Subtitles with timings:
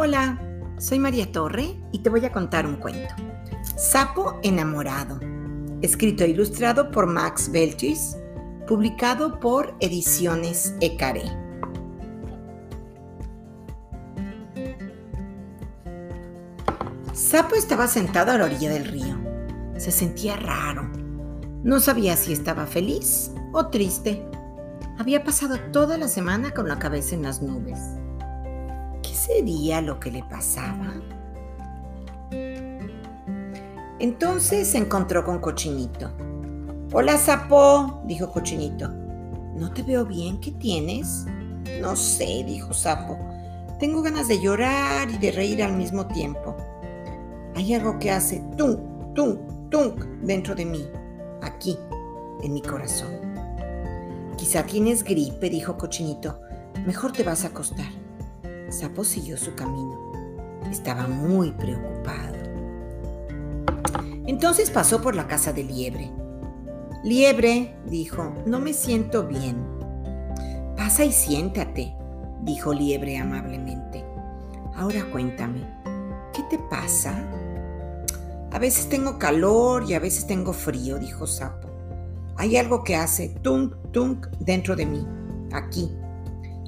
[0.00, 0.38] Hola,
[0.78, 3.12] soy María Torre y te voy a contar un cuento.
[3.76, 5.18] Sapo enamorado,
[5.82, 8.16] escrito e ilustrado por Max Beltis,
[8.68, 11.24] publicado por Ediciones Ecaré.
[17.12, 19.18] Sapo estaba sentado a la orilla del río.
[19.78, 20.88] Se sentía raro.
[21.64, 24.24] No sabía si estaba feliz o triste.
[24.96, 27.80] Había pasado toda la semana con la cabeza en las nubes
[29.28, 30.94] sería lo que le pasaba?
[34.00, 36.10] Entonces se encontró con Cochinito.
[36.92, 38.88] Hola, Sapo, dijo Cochinito.
[39.54, 41.26] No te veo bien, ¿qué tienes?
[41.80, 43.18] No sé, dijo Sapo.
[43.78, 46.56] Tengo ganas de llorar y de reír al mismo tiempo.
[47.54, 48.80] Hay algo que hace tunk,
[49.14, 49.40] tunk,
[49.70, 50.86] tunk dentro de mí,
[51.42, 51.76] aquí,
[52.42, 53.10] en mi corazón.
[54.36, 56.40] Quizá tienes gripe, dijo Cochinito.
[56.86, 58.07] Mejor te vas a acostar.
[58.70, 60.12] Sapo siguió su camino.
[60.70, 62.36] Estaba muy preocupado.
[64.26, 66.10] Entonces pasó por la casa de Liebre.
[67.02, 69.56] Liebre, dijo, no me siento bien.
[70.76, 71.94] Pasa y siéntate,
[72.42, 74.04] dijo Liebre amablemente.
[74.74, 75.66] Ahora cuéntame,
[76.34, 77.14] ¿qué te pasa?
[78.50, 81.68] A veces tengo calor y a veces tengo frío, dijo Sapo.
[82.36, 85.06] Hay algo que hace tunk, tunk dentro de mí,
[85.52, 85.90] aquí.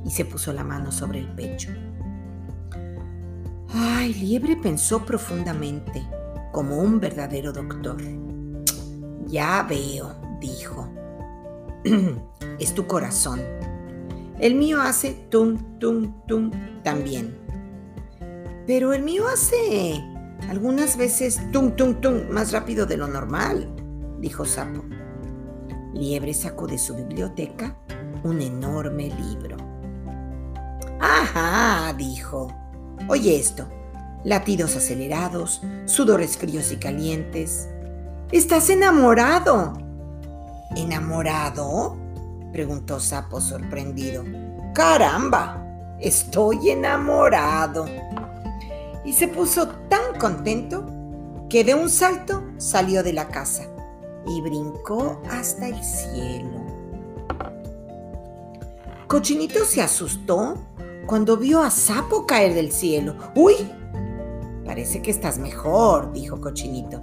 [0.05, 1.71] Y se puso la mano sobre el pecho.
[3.73, 6.03] Ay, Liebre pensó profundamente,
[6.53, 7.99] como un verdadero doctor.
[9.27, 10.89] Ya veo, dijo.
[12.59, 13.41] es tu corazón.
[14.39, 16.51] El mío hace tum, tum, tum
[16.83, 17.37] también.
[18.67, 20.03] Pero el mío hace
[20.49, 23.69] algunas veces tum, tum, tum más rápido de lo normal,
[24.19, 24.83] dijo Sapo.
[25.95, 27.77] Liebre sacó de su biblioteca
[28.25, 29.57] un enorme libro.
[31.97, 32.49] Dijo.
[33.09, 33.69] Oye esto,
[34.25, 37.69] latidos acelerados, sudores fríos y calientes.
[38.33, 39.75] Estás enamorado.
[40.77, 41.97] ¿Enamorado?
[42.53, 44.25] preguntó Sapo sorprendido.
[44.75, 45.65] Caramba,
[46.01, 47.87] estoy enamorado.
[49.05, 50.87] Y se puso tan contento
[51.49, 53.65] que de un salto salió de la casa
[54.27, 56.61] y brincó hasta el cielo.
[59.07, 60.57] Cochinito se asustó
[61.07, 63.17] cuando vio a Sapo caer del cielo.
[63.35, 63.55] ¡Uy!
[64.65, 67.01] Parece que estás mejor, dijo Cochinito.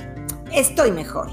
[0.54, 1.30] Estoy mejor.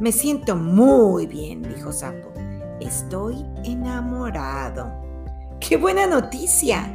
[0.00, 2.32] Me siento muy bien, dijo Sapo.
[2.80, 4.92] Estoy enamorado.
[5.60, 6.92] ¡Qué buena noticia!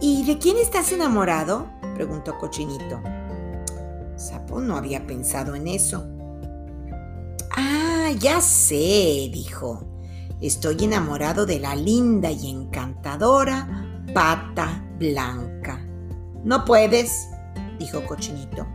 [0.00, 1.66] ¿Y de quién estás enamorado?
[1.94, 3.00] preguntó Cochinito.
[4.16, 6.06] Sapo no había pensado en eso.
[7.56, 9.84] Ah, ya sé, dijo.
[10.40, 15.80] Estoy enamorado de la linda y encantadora pata blanca.
[16.44, 17.28] No puedes,
[17.78, 18.66] dijo Cochinito.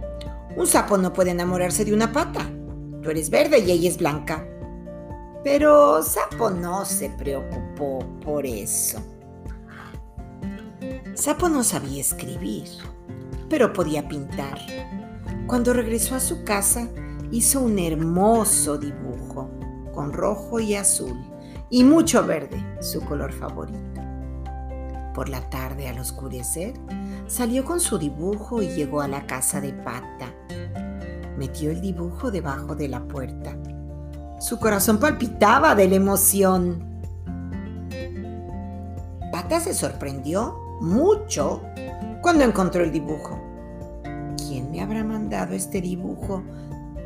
[0.56, 2.50] Un sapo no puede enamorarse de una pata.
[3.02, 4.46] Tú eres verde y ella es blanca.
[5.44, 9.00] Pero Sapo no se preocupó por eso.
[11.14, 12.68] Sapo no sabía escribir,
[13.50, 14.58] pero podía pintar.
[15.46, 16.90] Cuando regresó a su casa,
[17.32, 19.50] hizo un hermoso dibujo
[19.94, 21.18] con rojo y azul
[21.70, 24.07] y mucho verde, su color favorito.
[25.18, 26.76] Por la tarde, al oscurecer,
[27.26, 30.32] salió con su dibujo y llegó a la casa de Pata.
[31.40, 33.58] Metió el dibujo debajo de la puerta.
[34.40, 37.02] Su corazón palpitaba de la emoción.
[39.32, 41.64] Pata se sorprendió mucho
[42.22, 43.42] cuando encontró el dibujo.
[44.38, 46.44] ¿Quién me habrá mandado este dibujo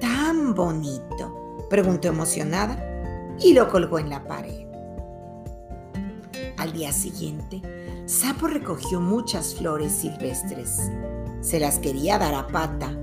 [0.02, 1.64] tan bonito?
[1.70, 2.78] preguntó emocionada
[3.40, 4.68] y lo colgó en la pared.
[6.58, 7.62] Al día siguiente,
[8.12, 10.92] Sapo recogió muchas flores silvestres.
[11.40, 12.94] Se las quería dar a Pata,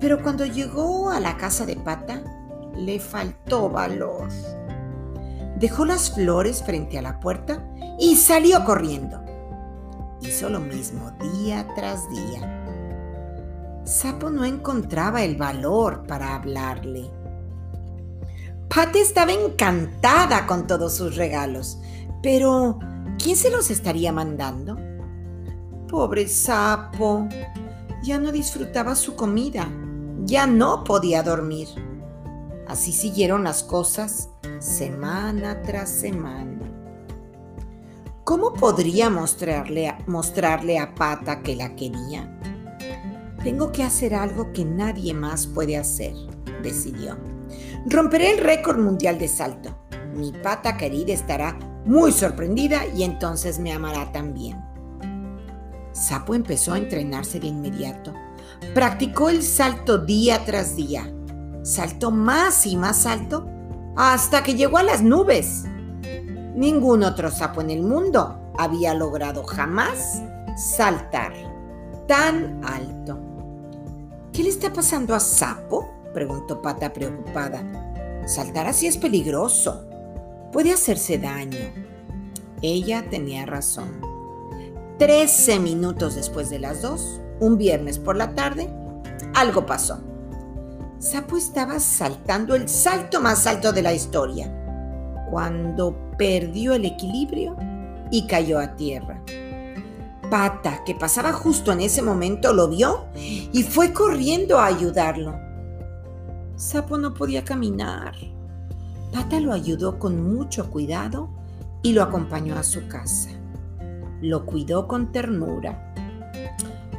[0.00, 2.24] pero cuando llegó a la casa de Pata,
[2.74, 4.28] le faltó valor.
[5.60, 7.64] Dejó las flores frente a la puerta
[8.00, 9.22] y salió corriendo.
[10.20, 12.64] Hizo lo mismo día tras día.
[13.84, 17.08] Sapo no encontraba el valor para hablarle.
[18.68, 21.78] Pata estaba encantada con todos sus regalos,
[22.24, 22.80] pero
[23.18, 24.76] ¿Quién se los estaría mandando?
[25.88, 27.28] Pobre sapo.
[28.02, 29.68] Ya no disfrutaba su comida.
[30.24, 31.68] Ya no podía dormir.
[32.66, 34.28] Así siguieron las cosas
[34.58, 36.60] semana tras semana.
[38.24, 42.32] ¿Cómo podría mostrarle a, mostrarle a Pata que la quería?
[43.44, 46.12] Tengo que hacer algo que nadie más puede hacer,
[46.62, 47.16] decidió.
[47.86, 49.78] Romperé el récord mundial de salto.
[50.16, 54.62] Mi pata querida estará muy sorprendida y entonces me amará también.
[55.92, 58.12] Sapo empezó a entrenarse de inmediato.
[58.74, 61.10] Practicó el salto día tras día.
[61.62, 63.48] Saltó más y más alto
[63.96, 65.64] hasta que llegó a las nubes.
[66.54, 70.22] Ningún otro sapo en el mundo había logrado jamás
[70.56, 71.32] saltar
[72.06, 73.18] tan alto.
[74.32, 75.88] ¿Qué le está pasando a Sapo?
[76.12, 77.62] preguntó Pata preocupada.
[78.26, 79.88] Saltar así es peligroso.
[80.56, 81.58] Puede hacerse daño.
[82.62, 84.00] Ella tenía razón.
[84.98, 88.72] Trece minutos después de las dos, un viernes por la tarde,
[89.34, 90.02] algo pasó.
[90.98, 94.50] Sapo estaba saltando el salto más alto de la historia,
[95.30, 97.54] cuando perdió el equilibrio
[98.10, 99.22] y cayó a tierra.
[100.30, 105.38] Pata, que pasaba justo en ese momento, lo vio y fue corriendo a ayudarlo.
[106.56, 108.14] Sapo no podía caminar.
[109.16, 111.30] Pata lo ayudó con mucho cuidado
[111.82, 113.30] y lo acompañó a su casa.
[114.20, 115.94] Lo cuidó con ternura.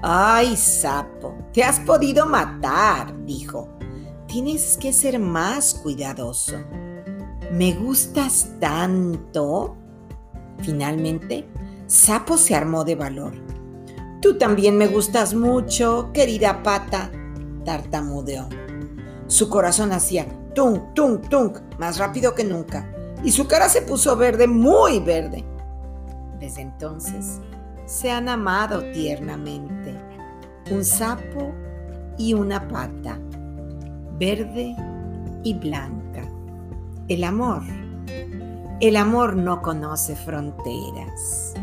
[0.01, 3.69] Ay, Sapo, te has podido matar, dijo.
[4.25, 6.57] Tienes que ser más cuidadoso.
[7.51, 9.77] ¿Me gustas tanto?
[10.63, 11.47] Finalmente,
[11.85, 13.33] Sapo se armó de valor.
[14.23, 17.11] Tú también me gustas mucho, querida pata,
[17.63, 18.49] tartamudeó.
[19.27, 20.25] Su corazón hacía
[20.57, 22.91] tung, tung, tung, más rápido que nunca,
[23.23, 25.45] y su cara se puso verde, muy verde.
[26.39, 27.39] Desde entonces
[27.85, 29.95] se han amado tiernamente,
[30.71, 31.53] un sapo
[32.17, 33.19] y una pata,
[34.17, 34.75] verde
[35.43, 36.23] y blanca.
[37.07, 37.61] El amor,
[38.81, 41.53] el amor no conoce fronteras.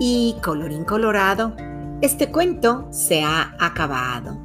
[0.00, 1.54] Y colorín colorado,
[2.00, 4.43] este cuento se ha acabado.